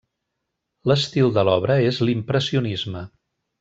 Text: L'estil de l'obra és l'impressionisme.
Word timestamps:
L'estil 0.91 1.31
de 1.37 1.45
l'obra 1.51 1.77
és 1.93 2.03
l'impressionisme. 2.09 3.09